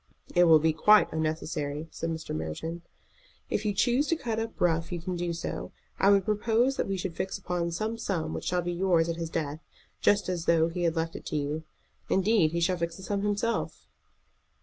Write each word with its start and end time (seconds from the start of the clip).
"It 0.33 0.45
will 0.45 0.57
be 0.57 0.73
quite 0.73 1.13
unnecessary," 1.13 1.87
said 1.91 2.09
Mr. 2.09 2.35
Merton. 2.35 2.81
"If 3.51 3.65
you 3.65 3.71
choose 3.71 4.07
to 4.07 4.15
cut 4.15 4.39
up 4.39 4.59
rough 4.59 4.91
you 4.91 4.99
can 4.99 5.15
do 5.15 5.31
so. 5.31 5.73
I 5.99 6.09
would 6.09 6.25
propose 6.25 6.75
that 6.77 6.87
we 6.87 6.97
should 6.97 7.15
fix 7.15 7.37
upon 7.37 7.69
some 7.69 7.99
sum 7.99 8.33
which 8.33 8.45
shall 8.45 8.63
be 8.63 8.73
yours 8.73 9.09
at 9.09 9.17
his 9.17 9.29
death, 9.29 9.59
just 10.01 10.27
as 10.27 10.45
though 10.45 10.69
he 10.69 10.85
had 10.85 10.95
left 10.95 11.15
it 11.15 11.27
to 11.27 11.35
you. 11.35 11.65
Indeed, 12.09 12.51
he 12.51 12.61
shall 12.61 12.77
fix 12.77 12.97
the 12.97 13.03
sum 13.03 13.21
himself." 13.21 13.85